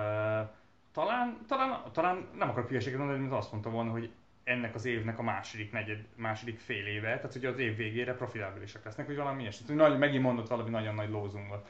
talán, 0.92 1.38
talán, 2.02 2.28
nem 2.38 2.50
akarok 2.50 2.68
hülyeséget 2.70 2.98
mondani, 3.00 3.20
mint 3.20 3.32
azt 3.32 3.52
mondta 3.52 3.70
volna, 3.70 3.92
hogy 3.92 4.10
ennek 4.44 4.76
az 4.76 4.86
évnek 4.86 5.20
a 5.20 5.22
második, 5.24 5.72
negyed, 5.72 6.00
második 6.16 6.60
fél 6.60 6.86
éve, 6.86 7.16
tehát 7.16 7.34
hogy 7.34 7.46
az 7.46 7.60
év 7.60 7.76
végére 7.76 8.14
profitábilisak 8.14 8.84
lesznek, 8.84 9.06
hogy 9.06 9.16
valami 9.16 9.42
ilyesmi. 9.42 9.68
Hogy 9.68 9.76
nagy, 9.76 9.98
megint 9.98 10.24
mondott 10.24 10.48
valami 10.48 10.70
nagyon 10.70 10.96
nagy 10.96 11.10
lózungot. 11.10 11.68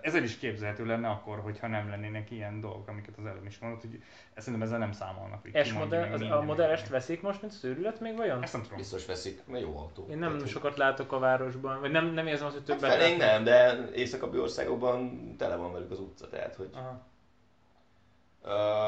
Ezzel 0.00 0.22
is 0.22 0.38
képzelhető 0.38 0.86
lenne 0.86 1.08
akkor, 1.08 1.38
hogyha 1.38 1.66
nem 1.66 1.88
lennének 1.88 2.30
ilyen 2.30 2.60
dolgok, 2.60 2.88
amiket 2.88 3.14
az 3.18 3.26
előbb 3.26 3.46
is 3.46 3.58
mondott, 3.58 3.80
hogy 3.80 4.02
ezt 4.34 4.44
szerintem 4.46 4.62
ezzel 4.68 4.78
nem 4.78 4.92
számolnak. 4.92 5.42
hogy 5.42 5.64
S 5.66 5.72
modell, 5.72 6.00
meg 6.00 6.12
az, 6.12 6.20
a 6.20 6.22
minden 6.24 6.44
Model 6.44 6.56
S-t 6.56 6.56
mindenkinek. 6.56 6.90
veszik 6.90 7.22
most, 7.22 7.40
mint 7.40 7.52
szőrület 7.52 8.00
még 8.00 8.16
vajon? 8.16 8.42
Ezt 8.42 8.52
nem 8.52 8.62
tudom. 8.62 8.76
Biztos 8.78 9.06
veszik, 9.06 9.40
mert 9.46 9.62
jó 9.62 9.78
autó. 9.78 10.06
Én 10.10 10.18
nem 10.18 10.32
Tehát, 10.32 10.48
sokat 10.48 10.76
látok 10.76 11.12
a 11.12 11.18
városban, 11.18 11.80
vagy 11.80 11.90
nem, 11.90 12.06
nem 12.06 12.26
érzem 12.26 12.46
azt, 12.46 12.56
hogy 12.56 12.68
Hát 12.68 12.78
többet 12.78 12.98
látok. 12.98 13.16
nem, 13.18 13.44
de 13.44 13.88
északabbi 13.94 14.38
országokban 14.38 15.34
tele 15.36 15.56
van 15.56 15.72
velük 15.72 15.90
az 15.90 15.98
utca, 16.00 16.28
tehát 16.28 16.54
hogy... 16.54 16.68
Aha. 16.72 17.08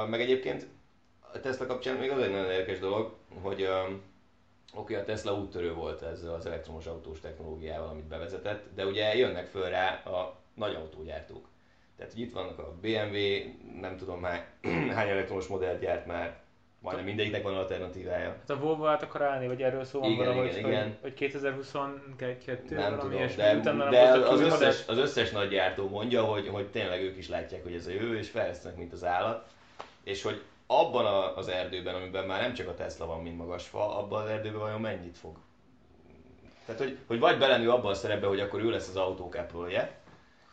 Meg 0.08 0.20
egyébként 0.20 0.66
a 1.32 1.40
Tesla 1.40 1.66
kapcsán 1.66 1.96
még 1.96 2.10
az 2.10 2.22
egy 2.22 2.30
nagyon 2.30 2.50
érdekes 2.50 2.78
dolog, 2.78 3.14
hogy 3.40 3.62
um, 3.62 4.02
oké, 4.74 4.94
a 4.94 5.04
Tesla 5.04 5.34
úttörő 5.34 5.74
volt 5.74 6.02
ezzel 6.02 6.34
az 6.34 6.46
elektromos 6.46 6.86
autós 6.86 7.20
technológiával, 7.20 7.88
amit 7.88 8.04
bevezetett, 8.04 8.74
de 8.74 8.86
ugye 8.86 9.16
jönnek 9.16 9.46
föl 9.46 9.68
rá 9.68 10.02
a 10.02 10.40
nagy 10.54 10.74
autógyártók. 10.74 11.48
Tehát, 11.96 12.12
hogy 12.12 12.22
itt 12.22 12.32
vannak 12.32 12.58
a 12.58 12.74
BMW, 12.80 13.18
nem 13.80 13.96
tudom 13.96 14.22
hány, 14.22 14.44
hány 14.96 15.08
elektromos 15.08 15.46
modellt 15.46 15.80
gyárt 15.80 16.06
már, 16.06 16.40
majdnem 16.82 17.04
mindegyiknek 17.04 17.42
van 17.42 17.54
alternatívája. 17.54 18.28
Hát 18.28 18.50
a 18.50 18.58
Volvo 18.58 18.86
át 18.86 19.02
akar 19.02 19.22
állni, 19.22 19.46
vagy 19.46 19.62
erről 19.62 19.84
szó 19.84 20.00
van 20.00 20.10
Igen, 20.10 20.26
valahogy, 20.26 20.46
igen, 20.46 20.62
hogy, 20.62 20.72
igen. 20.72 20.96
hogy 21.00 21.14
2022 21.14 22.74
Nem 22.74 22.96
valami 22.96 23.16
tudom, 23.16 23.36
de, 23.36 23.56
utána 23.56 23.90
de 23.90 24.00
az, 24.02 24.40
összes, 24.40 24.86
az 24.86 24.98
összes 24.98 25.30
nagy 25.30 25.48
gyártó 25.48 25.88
mondja, 25.88 26.24
hogy, 26.24 26.48
hogy 26.48 26.66
tényleg 26.70 27.02
ők 27.02 27.16
is 27.16 27.28
látják, 27.28 27.62
hogy 27.62 27.74
ez 27.74 27.86
a 27.86 27.90
jövő, 27.90 28.18
és 28.18 28.30
fejlesztenek, 28.30 28.78
mint 28.78 28.92
az 28.92 29.04
állat. 29.04 29.46
És 30.04 30.22
hogy 30.22 30.42
abban 30.66 31.06
a, 31.06 31.36
az 31.36 31.48
erdőben, 31.48 31.94
amiben 31.94 32.26
már 32.26 32.40
nem 32.40 32.54
csak 32.54 32.68
a 32.68 32.74
Tesla 32.74 33.06
van, 33.06 33.22
mint 33.22 33.36
magas 33.36 33.66
fa, 33.66 33.98
abban 33.98 34.22
az 34.22 34.28
erdőben 34.28 34.60
vajon 34.60 34.80
mennyit 34.80 35.16
fog? 35.16 35.36
Tehát, 36.66 36.80
hogy, 36.80 36.98
hogy 37.06 37.18
vagy 37.18 37.38
belenő 37.38 37.70
abban 37.70 37.90
a 37.90 37.94
szerepbe, 37.94 38.26
hogy 38.26 38.40
akkor 38.40 38.62
ő 38.62 38.70
lesz 38.70 38.88
az 38.88 38.96
autók 38.96 39.34
apple 39.34 40.00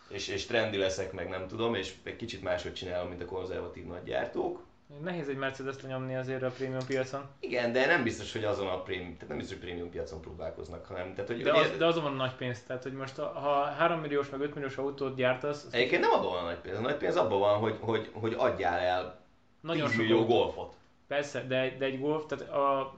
és, 0.10 0.28
és 0.28 0.46
trendi 0.46 0.78
leszek, 0.78 1.12
meg 1.12 1.30
nem 1.30 1.48
tudom, 1.48 1.76
és 1.76 1.94
egy 2.04 2.16
kicsit 2.16 2.44
máshogy 2.44 2.74
csinálom, 2.74 3.10
mint 3.10 3.22
a 3.22 3.26
konzervatív 3.26 3.86
nagy 3.86 4.04
gyártók. 4.04 4.68
Nehéz 4.98 5.30
egy 5.30 5.38
Mercedes-t 5.38 5.82
lenyomni 5.82 6.16
azért 6.16 6.44
a 6.44 6.50
prémium 6.50 6.86
piacon. 6.88 7.22
Igen, 7.40 7.72
de 7.72 7.86
nem 7.86 8.04
biztos, 8.04 8.34
hogy 8.34 8.44
azon 8.44 8.68
a 8.68 8.82
prémium, 8.82 9.14
tehát 9.14 9.28
nem 9.28 9.38
biztos, 9.38 9.58
hogy 9.58 9.66
prémium 9.66 9.90
piacon 9.90 10.22
próbálkoznak, 10.22 10.86
hanem, 10.86 11.14
tehát, 11.14 11.30
hogy 11.30 11.42
De, 11.42 11.52
ugye- 11.52 11.62
az, 11.62 11.78
de 11.78 11.86
azon 11.86 12.04
van 12.04 12.14
nagy 12.14 12.36
pénz, 12.36 12.64
tehát 12.64 12.84
hogy 12.84 12.94
most 12.94 13.18
a- 13.18 13.28
ha 13.34 13.64
3 13.64 14.00
milliós 14.00 14.30
meg 14.30 14.42
5 14.42 14.54
milliós 14.56 14.78
autót 14.78 15.16
gyártasz, 15.16 15.64
az 15.66 15.74
Egyébként 15.74 16.02
nem 16.02 16.12
abban 16.12 16.30
van 16.32 16.44
a 16.44 16.46
nagy 16.46 16.58
pénz. 16.60 16.78
A 16.78 16.82
nagy 16.82 16.96
pénz 16.98 17.16
abban 17.16 17.40
van, 17.40 17.58
hogy, 17.58 17.78
hogy, 17.80 18.10
hogy 18.14 18.34
adjál 18.38 18.80
el 18.80 19.20
nagyon 19.62 19.82
10 19.86 19.92
sok 19.92 20.02
millió 20.02 20.18
autó. 20.20 20.34
golfot. 20.34 20.74
Persze, 21.08 21.44
de, 21.44 21.60
egy- 21.62 21.78
de 21.78 21.86
egy 21.86 22.00
Golf, 22.00 22.26
tehát 22.28 22.50
a, 22.50 22.94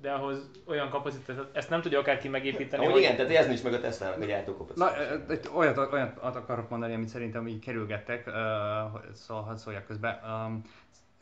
de 0.00 0.10
ahhoz 0.12 0.50
olyan 0.66 0.88
kapacitás, 0.90 1.36
ezt 1.52 1.70
nem 1.70 1.80
tudja 1.80 1.98
akárki 1.98 2.28
megépíteni, 2.28 2.86
Amúgy 2.86 2.98
igen, 3.00 3.16
tehát 3.16 3.32
ez 3.32 3.46
nincs 3.46 3.62
meg 3.62 3.72
a 3.72 3.80
Tesla-nak 3.80 4.16
a 4.16 4.18
Na, 4.18 4.24
gyártókapacitása. 4.24 5.00
ö, 5.12 5.16
ö, 5.28 5.36
olyat, 5.54 5.78
olyat 5.92 6.18
akarok 6.22 6.68
mondani, 6.68 6.94
amit 6.94 7.08
szerintem 7.08 7.48
így 7.48 7.58
kerülgettek, 7.64 8.26
uh, 8.26 8.34
szóval 9.14 9.42
hadd 9.42 9.56
szóljak 9.56 9.84
közben. 9.86 10.20
Um, 10.24 10.62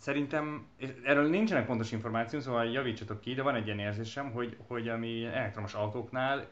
szerintem, 0.07 0.67
és 0.77 0.91
erről 1.05 1.29
nincsenek 1.29 1.67
pontos 1.67 1.93
információk, 1.93 2.43
szóval 2.43 2.65
javítsatok 2.65 3.21
ki, 3.21 3.35
de 3.35 3.43
van 3.43 3.55
egy 3.55 3.67
ilyen 3.67 3.79
érzésem, 3.79 4.33
hogy, 4.33 4.57
hogy 4.69 4.89
ami 4.89 5.25
elektromos 5.25 5.75
autóknál, 5.75 6.49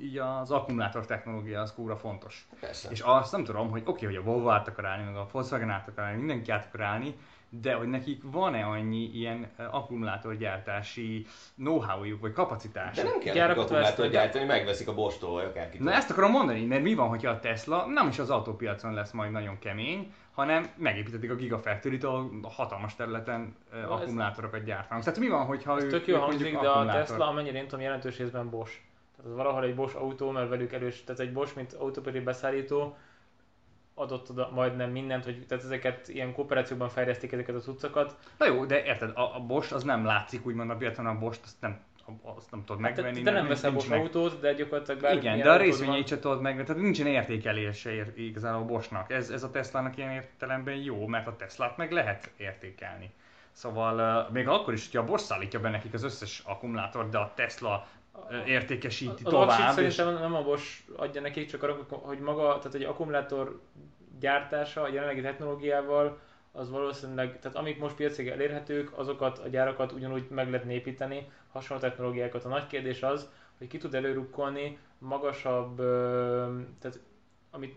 így 0.00 0.18
az 0.18 0.50
akkumulátor 0.50 1.06
technológia 1.06 1.60
az 1.60 1.74
kúra 1.74 1.96
fontos. 1.96 2.48
Persze. 2.60 2.90
És 2.90 3.00
azt 3.00 3.32
nem 3.32 3.44
tudom, 3.44 3.70
hogy 3.70 3.82
oké, 3.84 4.04
hogy 4.06 4.16
a 4.16 4.22
Volvo 4.22 4.48
át 4.48 4.68
akar 4.68 4.84
állni, 4.84 5.04
meg 5.04 5.16
a 5.16 5.28
Volkswagen 5.32 5.70
át 5.70 5.88
akar 5.88 6.04
állni, 6.04 6.18
mindenki 6.18 6.50
át 6.50 6.66
akar 6.66 6.80
állni, 6.80 7.14
de 7.50 7.74
hogy 7.74 7.88
nekik 7.88 8.22
van-e 8.24 8.64
annyi 8.64 9.10
ilyen 9.14 9.50
ö, 9.58 9.62
akkumulátorgyártási 9.70 11.26
know-howjuk, 11.56 12.20
vagy 12.20 12.32
kapacitásuk? 12.32 13.04
De 13.04 13.10
nem 13.10 13.18
kell 13.18 13.34
nekik 13.46 13.62
akkumulátort 13.62 14.10
gyártani, 14.10 14.44
megveszik 14.44 14.88
a 14.88 14.94
Bostól 14.94 15.32
vagy 15.32 15.44
akárkit. 15.44 15.80
Na 15.80 15.92
ezt 15.92 16.10
akarom 16.10 16.30
mondani, 16.30 16.64
mert 16.64 16.82
mi 16.82 16.94
van, 16.94 17.08
hogyha 17.08 17.30
a 17.30 17.38
Tesla 17.38 17.86
nem 17.86 18.08
is 18.08 18.18
az 18.18 18.30
autópiacon 18.30 18.94
lesz 18.94 19.10
majd 19.10 19.30
nagyon 19.30 19.58
kemény, 19.58 20.12
hanem 20.32 20.70
megépítetik 20.76 21.30
a 21.30 21.34
Gigafactory-t, 21.34 22.04
ahol 22.04 22.30
hatalmas 22.42 22.94
területen 22.94 23.56
ö, 23.72 23.76
ez- 23.78 23.88
akkumulátorokat 23.90 24.64
gyártanak. 24.64 25.04
Tehát 25.04 25.18
mi 25.18 25.28
van, 25.28 25.44
hogyha 25.44 25.76
Ez 25.76 25.84
ők, 25.84 25.90
tök 25.90 26.06
jó 26.06 26.18
hangzik, 26.18 26.58
de 26.60 26.68
a 26.68 26.86
Tesla, 26.86 27.26
amennyire 27.28 27.58
én 27.58 27.64
tudom, 27.66 27.80
jelentős 27.84 28.18
részben 28.18 28.50
Bosch. 28.50 28.74
Tehát 29.16 29.30
az 29.30 29.36
valahol 29.36 29.64
egy 29.64 29.74
Bosch 29.74 29.96
autó, 29.96 30.30
mert 30.30 30.48
velük 30.48 30.72
erős, 30.72 31.04
tehát 31.04 31.20
egy 31.20 31.32
Bosch, 31.32 31.56
mint 31.56 31.72
autóperi 31.72 32.20
beszállító, 32.20 32.96
adott 33.94 34.30
oda 34.30 34.50
majdnem 34.54 34.90
mindent, 34.90 35.24
hogy 35.24 35.46
tehát 35.46 35.64
ezeket 35.64 36.08
ilyen 36.08 36.32
kooperációban 36.32 36.88
fejlesztik 36.88 37.32
ezeket 37.32 37.54
a 37.54 37.58
cuccokat. 37.58 38.16
Na 38.38 38.46
jó, 38.46 38.64
de 38.64 38.84
érted, 38.84 39.10
a, 39.16 39.36
a 39.36 39.40
Bosch 39.40 39.72
az 39.74 39.82
nem 39.82 40.04
látszik 40.04 40.46
úgymond 40.46 40.70
a 40.70 40.76
piacon, 40.76 41.06
a 41.06 41.18
Bosch 41.18 41.40
azt 41.44 41.60
nem, 41.60 41.80
azt 42.22 42.50
nem 42.50 42.64
tudod 42.64 42.82
Hát 42.84 42.94
te, 42.94 43.02
megvenni. 43.02 43.24
te 43.24 43.30
nem 43.30 43.42
nincs- 43.44 43.54
veszel 43.54 43.72
Bosch 43.72 43.88
meg. 43.88 44.00
autót, 44.00 44.40
de 44.40 44.52
gyakorlatilag 44.52 45.00
bár 45.00 45.16
Igen, 45.16 45.38
de 45.38 45.50
a 45.50 45.56
részvényeit 45.56 46.08
se 46.08 46.18
tudod 46.18 46.40
megvenni, 46.40 46.66
tehát 46.66 46.82
nincsen 46.82 47.06
értékelése 47.06 47.90
ér, 47.90 48.12
igazából 48.16 48.60
a 48.62 48.64
Boschnak. 48.64 49.12
Ez, 49.12 49.30
ez 49.30 49.42
a 49.42 49.50
Teslának 49.50 49.96
ilyen 49.96 50.10
értelemben 50.10 50.74
jó, 50.74 51.06
mert 51.06 51.26
a 51.26 51.36
Teslát 51.36 51.76
meg 51.76 51.92
lehet 51.92 52.30
értékelni. 52.36 53.10
Szóval 53.52 54.24
uh, 54.26 54.32
még 54.32 54.48
akkor 54.48 54.72
is, 54.74 54.84
hogyha 54.84 55.02
a 55.02 55.04
Bosch 55.10 55.24
szállítja 55.26 55.60
be 55.60 55.68
nekik 55.70 55.94
az 55.94 56.02
összes 56.02 56.42
akkumulátort, 56.46 57.08
de 57.10 57.18
a 57.18 57.32
Tesla 57.34 57.86
értékesíti 58.46 59.24
Az 59.24 59.30
tovább. 59.30 59.48
aksit 59.48 59.84
és- 59.84 59.94
szerintem 59.94 60.22
nem 60.22 60.34
a 60.34 60.42
Bosch 60.42 60.82
adja 60.96 61.20
nekik, 61.20 61.48
csak 61.48 61.62
arra, 61.62 61.86
hogy 61.88 62.18
maga, 62.18 62.58
tehát 62.58 62.74
egy 62.74 62.82
akkumulátor 62.82 63.60
gyártása 64.18 64.82
a 64.82 64.88
jelenlegi 64.88 65.20
technológiával 65.20 66.18
az 66.52 66.70
valószínűleg, 66.70 67.38
tehát 67.38 67.56
amik 67.56 67.78
most 67.78 67.94
piacig 67.94 68.28
elérhetők, 68.28 68.98
azokat 68.98 69.38
a 69.38 69.48
gyárakat 69.48 69.92
ugyanúgy 69.92 70.26
meg 70.30 70.50
lehet 70.50 70.66
építeni, 70.70 71.28
hasonló 71.52 71.82
technológiákat. 71.82 72.44
A 72.44 72.48
nagy 72.48 72.66
kérdés 72.66 73.02
az, 73.02 73.28
hogy 73.58 73.66
ki 73.66 73.78
tud 73.78 73.94
előrukkolni 73.94 74.78
magasabb, 74.98 75.76
tehát 76.78 77.00
amit 77.50 77.74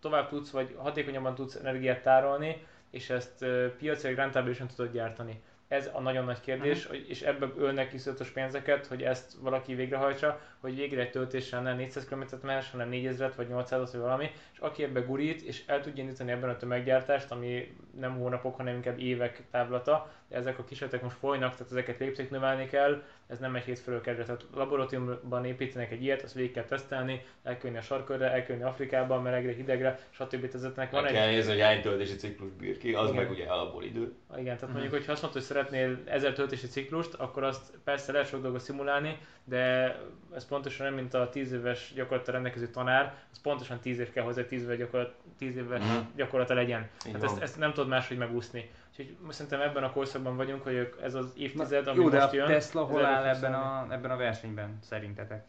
tovább 0.00 0.28
tudsz, 0.28 0.50
vagy 0.50 0.74
hatékonyabban 0.78 1.34
tudsz 1.34 1.54
energiát 1.54 2.02
tárolni, 2.02 2.66
és 2.90 3.10
ezt 3.10 3.44
piacilag 3.78 4.16
rentábilisan 4.16 4.66
tudod 4.66 4.92
gyártani. 4.92 5.42
Ez 5.74 5.90
a 5.92 6.00
nagyon 6.00 6.24
nagy 6.24 6.40
kérdés, 6.40 6.86
hogy 6.86 7.04
és 7.08 7.22
ebbe 7.22 7.48
ölnek 7.56 7.92
iszonyatos 7.92 8.30
pénzeket, 8.30 8.86
hogy 8.86 9.02
ezt 9.02 9.32
valaki 9.40 9.74
végrehajtsa, 9.74 10.40
hogy 10.60 10.74
végre 10.74 11.00
egy 11.00 11.10
töltéssel 11.10 11.62
nem 11.62 11.76
400 11.76 12.04
km-t 12.04 12.42
mehessen, 12.42 12.70
hanem 12.70 12.88
4000 12.88 13.32
vagy 13.36 13.48
800 13.48 13.92
vagy 13.92 14.00
valami, 14.00 14.30
és 14.52 14.58
aki 14.58 14.82
ebbe 14.82 15.00
gurít, 15.00 15.42
és 15.42 15.62
el 15.66 15.80
tudja 15.80 16.02
indítani 16.02 16.30
ebben 16.30 16.50
a 16.50 16.56
tömeggyártást, 16.56 17.30
ami 17.30 17.76
nem 18.00 18.18
hónapok, 18.18 18.56
hanem 18.56 18.74
inkább 18.74 18.98
évek 18.98 19.42
távlata, 19.50 20.12
ezek 20.34 20.58
a 20.58 20.64
kísérletek 20.64 21.02
most 21.02 21.16
folynak, 21.16 21.50
tehát 21.52 21.70
ezeket 21.72 21.98
lépték 21.98 22.30
növelni 22.30 22.66
kell, 22.66 23.02
ez 23.26 23.38
nem 23.38 23.54
egy 23.54 23.62
hétfőről 23.64 24.00
kezdve. 24.00 24.24
Tehát 24.24 24.44
laboratóriumban 24.54 25.44
építenek 25.44 25.90
egy 25.92 26.02
ilyet, 26.02 26.22
azt 26.22 26.34
végig 26.34 26.52
kell 26.52 26.64
tesztelni, 26.64 27.24
el 27.42 27.52
kell 27.56 27.64
jönni 27.66 27.76
a 27.78 27.80
sarkörre, 27.82 28.30
el 28.32 28.42
kell 28.44 28.56
jönni 28.56 28.68
Afrikába, 28.68 29.20
melegre, 29.20 29.52
hidegre, 29.52 29.98
stb. 30.10 30.50
Vezetnek. 30.52 30.92
Meg 30.92 31.00
Van 31.00 31.06
egy 31.10 31.16
kell 31.16 31.26
nézni, 31.30 31.50
hogy 31.52 31.60
hány 31.60 31.80
töltési 31.80 32.16
ciklus 32.16 32.50
bír 32.52 32.78
ki, 32.78 32.92
az 32.94 33.10
Igen. 33.10 33.22
meg 33.22 33.30
ugye 33.30 33.44
alapból 33.46 33.82
idő. 33.84 34.12
igen, 34.36 34.56
tehát 34.56 34.72
mondjuk, 34.72 34.92
hogy 34.92 35.06
ha 35.06 35.12
azt 35.12 35.22
mondod, 35.22 35.40
hogy 35.40 35.48
szeretnél 35.50 35.98
1000 36.04 36.32
töltési 36.32 36.66
ciklust, 36.66 37.14
akkor 37.14 37.42
azt 37.42 37.72
persze 37.84 38.12
lehet 38.12 38.28
sok 38.28 38.42
dolgot 38.42 38.60
szimulálni, 38.60 39.18
de 39.44 39.96
ez 40.34 40.46
pontosan 40.46 40.86
nem, 40.86 40.94
mint 40.94 41.14
a 41.14 41.28
10 41.28 41.52
éves 41.52 41.92
gyakorlattal 41.94 42.34
rendelkező 42.34 42.66
tanár, 42.68 43.14
az 43.32 43.40
pontosan 43.42 43.80
10 43.80 43.98
év 43.98 44.10
kell 44.12 44.24
hozzá, 44.24 44.42
10 44.44 44.62
éves, 44.62 44.76
gyakorlat, 44.78 45.14
10 45.38 45.56
éves 45.56 45.80
Mhm. 45.82 45.96
gyakorlata 46.16 46.54
legyen. 46.54 46.80
Így 46.80 47.12
Tehát 47.12 47.20
van. 47.20 47.30
ezt, 47.34 47.42
ezt, 47.42 47.58
nem 47.58 47.72
tudod 47.72 47.88
máshogy 47.88 48.16
megúszni. 48.16 48.70
Úgyhogy 48.90 49.16
szerintem 49.28 49.60
ebben 49.60 49.84
a 49.84 49.92
korszakban 49.92 50.23
vagyunk, 50.24 50.62
hogy 50.62 50.72
ők- 50.72 51.00
ez 51.00 51.14
az 51.14 51.32
évtized, 51.36 51.86
ami 51.86 52.02
Jó, 52.02 52.08
de 52.08 52.18
most 52.20 52.32
a 52.32 52.36
jön. 52.36 52.46
Tesla 52.46 52.82
hol 52.84 53.04
áll 53.04 53.24
ebben 53.24 53.54
a, 53.54 53.86
ebben 53.90 54.10
a 54.10 54.16
versenyben 54.16 54.78
szerintetek? 54.82 55.44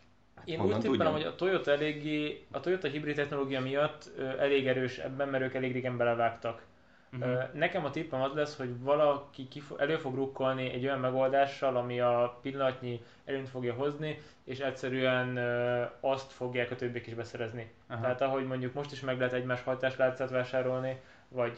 Én 0.45 0.59
Honnan 0.59 0.77
úgy 0.77 0.81
tippelem, 0.83 1.11
hogy 1.13 1.23
a 1.23 1.35
Toyota 1.35 1.71
eléggé, 1.71 2.45
a 2.51 2.59
Toyota 2.59 2.87
hibrid 2.87 3.15
technológia 3.15 3.61
miatt 3.61 4.09
ö, 4.17 4.39
elég 4.39 4.67
erős 4.67 4.97
ebben, 4.97 5.29
mert 5.29 5.43
ők 5.43 5.53
elég 5.53 5.71
régen 5.73 5.97
belevágtak. 5.97 6.61
Ö, 7.21 7.41
Nekem 7.53 7.85
a 7.85 7.89
tippem 7.89 8.21
az 8.21 8.33
lesz, 8.33 8.57
hogy 8.57 8.79
valaki 8.79 9.47
kifo- 9.47 9.79
elő 9.79 9.97
fog 9.97 10.15
rukkolni 10.15 10.69
egy 10.73 10.83
olyan 10.85 10.99
megoldással, 10.99 11.77
ami 11.77 11.99
a 11.99 12.39
pillanatnyi 12.41 13.01
előnyt 13.25 13.49
fogja 13.49 13.73
hozni, 13.73 14.21
és 14.43 14.59
egyszerűen 14.59 15.37
ö, 15.37 15.83
azt 15.99 16.31
fogják 16.31 16.71
a 16.71 16.75
többiek 16.75 17.07
is 17.07 17.13
beszerezni. 17.13 17.71
Aha. 17.87 18.01
Tehát 18.01 18.21
ahogy 18.21 18.45
mondjuk 18.45 18.73
most 18.73 18.91
is 18.91 18.99
meg 19.01 19.17
lehet 19.17 19.33
egymás 19.33 19.61
hajtáslátszát 19.63 20.29
vásárolni, 20.29 20.99
vagy 21.27 21.57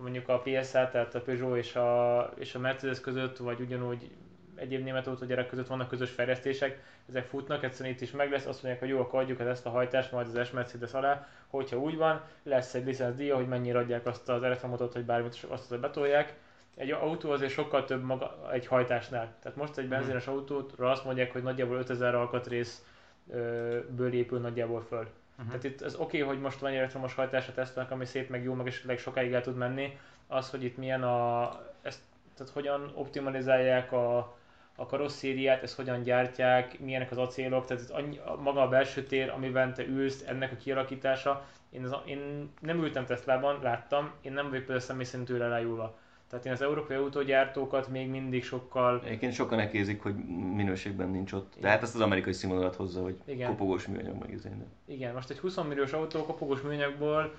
mondjuk 0.00 0.28
a 0.28 0.38
PSA, 0.38 0.88
tehát 0.90 1.14
a 1.14 1.20
Peugeot 1.20 1.56
és 1.56 1.76
a, 1.76 2.30
és 2.38 2.54
a 2.54 2.58
Mercedes 2.58 3.00
között, 3.00 3.36
vagy 3.36 3.60
ugyanúgy 3.60 4.10
egyéb 4.54 4.84
német 4.84 5.06
autógyárak 5.06 5.46
között 5.48 5.66
vannak 5.66 5.88
közös 5.88 6.10
fejlesztések, 6.10 6.82
ezek 7.08 7.26
futnak, 7.26 7.64
egyszerűen 7.64 7.94
itt 7.94 8.00
is 8.00 8.10
meg 8.10 8.30
lesz, 8.30 8.46
azt 8.46 8.62
mondják, 8.62 8.78
hogy 8.82 8.88
jó, 8.88 9.00
akkor 9.00 9.20
adjuk 9.20 9.40
ezt 9.40 9.66
a 9.66 9.70
hajtást 9.70 10.12
majd 10.12 10.26
az 10.26 10.46
S 10.46 10.50
Mercedes 10.50 10.92
alá, 10.92 11.28
hogyha 11.46 11.76
úgy 11.76 11.96
van, 11.96 12.22
lesz 12.42 12.74
egy 12.74 12.84
licencdíja, 12.84 13.36
hogy 13.36 13.48
mennyire 13.48 13.78
adják 13.78 14.06
azt 14.06 14.28
az 14.28 14.42
elektromotot, 14.42 14.92
hogy 14.92 15.04
bármit 15.04 15.46
azt 15.48 15.70
azt 15.70 15.80
betolják. 15.80 16.34
Egy 16.76 16.90
autó 16.90 17.30
azért 17.30 17.52
sokkal 17.52 17.84
több 17.84 18.02
maga 18.02 18.52
egy 18.52 18.66
hajtásnál. 18.66 19.34
Tehát 19.42 19.58
most 19.58 19.78
egy 19.78 19.88
benzines 19.88 20.26
autótra 20.26 20.90
azt 20.90 21.04
mondják, 21.04 21.32
hogy 21.32 21.42
nagyjából 21.42 21.76
5000 21.76 22.14
alkatrészből 22.14 24.12
épül 24.12 24.38
nagyjából 24.38 24.82
föl. 24.82 25.06
Mhm. 25.40 25.48
Tehát 25.48 25.64
itt 25.64 25.80
az 25.80 25.94
oké, 25.94 26.18
hogy 26.18 26.40
most 26.40 26.58
van 26.58 26.70
egy 26.70 26.76
elektromos 26.76 27.14
hajtás 27.14 27.48
a 27.48 27.52
Tesla-nak, 27.52 27.90
ami 27.90 28.04
szép, 28.04 28.28
meg 28.28 28.42
jó, 28.42 28.54
meg 28.54 28.66
esetleg 28.66 28.98
sokáig 28.98 29.32
el 29.32 29.42
tud 29.42 29.56
menni. 29.56 29.98
Az, 30.26 30.50
hogy 30.50 30.64
itt 30.64 30.76
milyen 30.76 31.02
a, 31.02 31.48
ezt, 31.82 32.00
tehát 32.36 32.52
hogyan 32.52 32.92
optimalizálják 32.94 33.92
a, 33.92 34.36
a 34.76 34.86
karosszériát, 34.86 35.62
ezt 35.62 35.76
hogyan 35.76 36.02
gyártják, 36.02 36.78
milyenek 36.80 37.10
az 37.10 37.18
acélok, 37.18 37.66
tehát 37.66 37.82
ez 37.82 37.90
annyi, 37.90 38.20
maga 38.42 38.62
a 38.62 38.68
belső 38.68 39.02
tér, 39.02 39.30
amiben 39.30 39.74
te 39.74 39.86
ülsz, 39.86 40.24
ennek 40.26 40.52
a 40.52 40.56
kialakítása. 40.56 41.46
Én, 41.70 41.84
az, 41.84 41.96
én 42.04 42.50
nem 42.60 42.82
ültem 42.82 43.06
Teslában, 43.06 43.58
láttam, 43.62 44.12
én 44.20 44.32
nem 44.32 44.48
vagyok 44.48 44.64
például 44.64 44.80
személy 44.80 45.04
szerint 45.04 45.30
elájulva. 45.30 45.98
Tehát 46.30 46.46
én 46.46 46.52
az 46.52 46.62
európai 46.62 46.96
autógyártókat 46.96 47.88
még 47.88 48.08
mindig 48.08 48.44
sokkal 48.44 49.02
Egyébként 49.04 49.32
sokan 49.32 49.58
nekézik, 49.58 50.02
hogy 50.02 50.14
minőségben 50.54 51.08
nincs 51.10 51.32
ott. 51.32 51.54
De 51.60 51.68
hát 51.68 51.82
ezt 51.82 51.94
az 51.94 52.00
amerikai 52.00 52.32
színvonalat 52.32 52.74
hozza, 52.76 53.02
hogy 53.02 53.20
Igen. 53.24 53.48
kopogós 53.48 53.86
műanyag 53.86 54.18
meg 54.18 54.30
izé, 54.30 54.48
de- 54.48 54.94
Igen, 54.94 55.14
most 55.14 55.30
egy 55.30 55.38
20 55.38 55.56
milliós 55.56 55.92
autó 55.92 56.24
kopogós 56.24 56.60
műanyagból, 56.60 57.34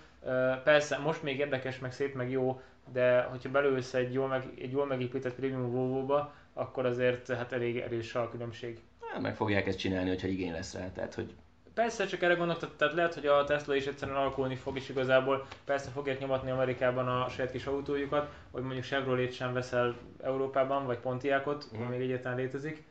persze 0.63 0.98
most 0.98 1.24
még 1.24 1.39
érdekes, 1.39 1.79
meg 1.79 1.91
szép, 1.91 2.15
meg 2.15 2.31
jó, 2.31 2.62
de 2.93 3.21
hogyha 3.21 3.50
belősz 3.50 3.93
egy 3.93 4.13
jól, 4.13 4.27
meg, 4.27 4.43
egy 4.62 4.71
jól 4.71 4.86
megépített 4.86 5.36
prémium 5.36 5.71
Volvo-ba, 5.71 6.33
akkor 6.53 6.86
azért 6.86 7.27
hát 7.27 7.51
elég 7.51 7.77
erős 7.77 8.15
a 8.15 8.29
különbség. 8.29 8.79
Hát, 9.12 9.21
meg 9.21 9.36
fogják 9.36 9.67
ezt 9.67 9.77
csinálni, 9.77 10.10
hogyha 10.10 10.27
igény 10.27 10.51
lesz 10.51 10.74
rá. 10.74 10.91
Tehát, 10.91 11.13
hogy 11.13 11.33
Persze, 11.81 12.05
csak 12.05 12.21
erre 12.21 12.33
gondolok, 12.33 12.75
tehát- 12.75 12.93
lehet, 12.93 13.13
hogy 13.13 13.25
a 13.25 13.43
Tesla 13.43 13.75
is 13.75 13.85
egyszerűen 13.85 14.17
alakulni 14.17 14.55
fog, 14.55 14.77
és 14.77 14.89
igazából 14.89 15.45
persze 15.65 15.89
fogják 15.89 16.19
nyomatni 16.19 16.51
Amerikában 16.51 17.07
a 17.07 17.29
saját 17.29 17.51
kis 17.51 17.65
autójukat, 17.65 18.29
hogy 18.51 18.61
mondjuk 18.63 18.83
Chevrolet 18.83 19.33
sem 19.33 19.53
veszel 19.53 19.95
Európában, 20.23 20.85
vagy 20.85 20.97
Pontiacot, 20.97 21.65
ami 21.75 21.85
még 21.85 22.01
egyáltalán 22.01 22.38
létezik. 22.38 22.83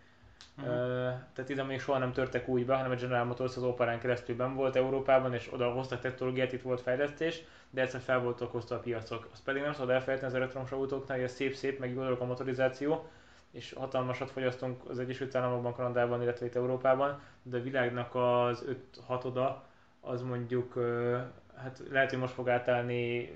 Ö, 0.64 0.68
tehát 1.35 1.49
ide 1.50 1.62
még 1.62 1.80
soha 1.80 1.99
nem 1.99 2.12
törtek 2.12 2.49
úgy 2.49 2.66
be, 2.66 2.75
hanem 2.75 2.90
a 2.90 2.94
General 2.94 3.25
Motors 3.25 3.56
az 3.56 3.62
Operán 3.62 4.00
keresztül 4.00 4.37
ben 4.37 4.54
volt 4.54 4.76
Európában, 4.76 5.35
és 5.35 5.49
oda 5.52 5.70
hoztak 5.70 6.00
technológiát, 6.00 6.52
itt 6.52 6.62
volt 6.62 6.80
fejlesztés, 6.80 7.42
de 7.70 7.80
egyszer 7.80 8.00
fel 8.00 8.20
voltak 8.20 8.52
hozta 8.52 8.75
a 8.75 8.78
piacok. 8.78 9.28
Azt 9.32 9.42
pedig 9.42 9.62
nem 9.62 9.73
szabad 9.73 9.90
elfelejteni 9.90 10.32
az 10.32 10.38
elektromos 10.38 10.70
autóknál, 10.73 11.16
hogy 11.16 11.26
ez 11.26 11.35
szép-szép, 11.35 11.78
meg 11.78 11.99
a 11.99 12.25
motorizáció, 12.25 13.06
és 13.50 13.73
hatalmasat 13.73 14.30
fogyasztunk 14.30 14.88
az 14.88 14.99
Egyesült 14.99 15.35
Államokban, 15.35 15.75
Kanadában, 15.75 16.23
illetve 16.23 16.47
itt 16.47 16.54
Európában, 16.54 17.21
de 17.42 17.57
a 17.57 17.62
világnak 17.62 18.14
az 18.14 18.64
5 19.09 19.25
oda 19.25 19.64
az 20.00 20.23
mondjuk, 20.23 20.75
hát 21.57 21.83
lehet, 21.90 22.11
hogy 22.11 22.19
most 22.19 22.35
fog 22.35 22.49
átállni 22.49 23.30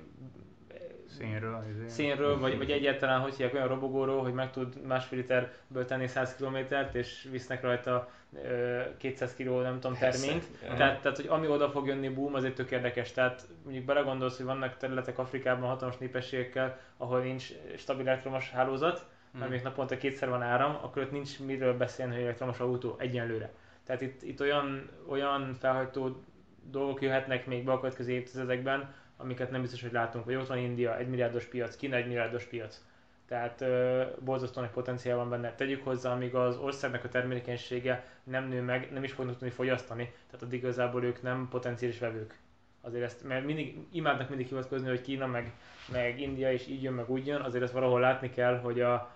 Szénről, 1.18 1.64
izé. 1.71 1.88
szénről, 1.88 2.38
vagy, 2.38 2.56
vagy 2.56 2.71
egyáltalán 2.71 3.21
hogy 3.21 3.35
hívják 3.35 3.54
olyan 3.54 3.68
robogóról, 3.68 4.23
hogy 4.23 4.33
meg 4.33 4.50
tud 4.50 4.87
másfél 4.87 5.18
literből 5.18 5.85
tenni 5.85 6.06
100 6.06 6.37
kilométert, 6.37 6.94
és 6.94 7.28
visznek 7.30 7.62
rajta 7.62 8.09
ö, 8.42 8.80
200 8.97 9.35
kg, 9.35 9.44
nem 9.44 9.80
tudom, 9.80 9.97
terményt. 9.99 10.44
Persze. 10.61 10.76
Tehát, 10.76 11.00
tehát, 11.00 11.16
hogy 11.16 11.26
ami 11.28 11.47
oda 11.49 11.71
fog 11.71 11.87
jönni, 11.87 12.09
boom, 12.09 12.35
az 12.35 12.44
egy 12.44 12.54
tök 12.54 12.71
érdekes. 12.71 13.12
Tehát 13.12 13.47
mondjuk 13.62 13.85
belegondolsz, 13.85 14.37
hogy 14.37 14.47
vannak 14.47 14.76
területek 14.76 15.18
Afrikában 15.18 15.68
hatalmas 15.68 15.99
népességekkel, 15.99 16.78
ahol 16.97 17.21
nincs 17.21 17.52
stabil 17.76 18.09
elektromos 18.09 18.50
hálózat, 18.50 19.06
Mert 19.38 19.50
még 19.50 19.62
naponta 19.62 19.97
kétszer 19.97 20.29
van 20.29 20.43
áram, 20.43 20.79
akkor 20.83 21.03
ott 21.03 21.11
nincs 21.11 21.41
miről 21.41 21.76
beszélni, 21.76 22.14
hogy 22.14 22.23
elektromos 22.23 22.61
autó 22.61 22.97
egyenlőre. 22.99 23.53
Tehát 23.85 24.00
itt, 24.00 24.23
itt 24.23 24.41
olyan, 24.41 24.91
olyan 25.09 25.55
felhajtó 25.55 26.23
dolgok 26.71 27.03
jöhetnek 27.03 27.47
még 27.47 27.64
be 27.64 27.73
a 27.73 27.79
következő 27.79 28.12
évtizedekben, 28.12 28.95
amiket 29.17 29.50
nem 29.50 29.61
biztos, 29.61 29.83
hogy 29.83 29.93
látunk. 29.93 30.25
Vagy 30.25 30.35
ott 30.35 30.47
van 30.47 30.59
India, 30.59 30.99
egy 30.99 31.09
milliárdos 31.09 31.45
piac, 31.45 31.76
Kína 31.76 31.97
egy 31.97 32.07
milliárdos 32.07 32.45
piac. 32.45 32.83
Tehát 33.29 33.61
ö, 33.61 34.03
borzasztó 34.25 34.61
nagy 34.61 34.71
potenciál 34.71 35.17
van 35.17 35.31
benne. 35.31 35.55
Tegyük 35.55 35.85
hozzá, 35.85 36.12
amíg 36.12 36.35
az 36.35 36.57
országnak 36.57 37.05
a 37.05 37.09
termelékenysége 37.09 38.05
nem 38.23 38.49
nő 38.49 38.62
meg, 38.62 38.93
nem 38.93 39.05
is 39.05 39.12
fognak 39.12 39.35
tudni 39.35 39.55
fogyasztani, 39.55 40.12
tehát 40.26 40.43
addig 40.43 40.59
igazából 40.59 41.05
ők 41.05 41.23
nem 41.23 41.49
potenciális 41.50 41.99
vevők. 41.99 42.38
Azért 42.81 43.05
ezt, 43.05 43.25
mert 43.25 43.45
mindig, 43.45 43.87
imádnak 43.93 44.29
mindig 44.29 44.47
hivatkozni, 44.47 44.88
hogy 44.88 45.00
Kína 45.00 45.26
meg, 45.26 45.53
meg 45.93 46.21
India 46.21 46.53
is 46.53 46.67
így 46.67 46.83
jön, 46.83 46.93
meg 46.93 47.11
úgy 47.11 47.26
jön, 47.26 47.41
azért 47.41 47.64
ezt 47.64 47.73
valahol 47.73 48.00
látni 48.00 48.31
kell, 48.31 48.59
hogy 48.59 48.81
a, 48.81 49.13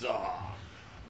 Pizza! 0.00 0.29